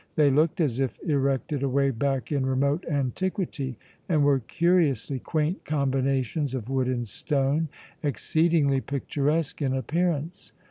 [0.15, 3.77] They looked as if erected away back in remote antiquity,
[4.09, 7.67] and were curiously quaint combinations of wood and stone,
[8.01, 10.53] exceedingly picturesque in appearance.